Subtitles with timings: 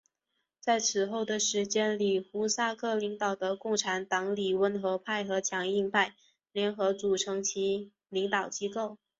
[0.59, 6.15] 在此后的时间里胡萨克领导的共产党里温和派和强硬派
[6.51, 8.97] 联合组成其领导机构。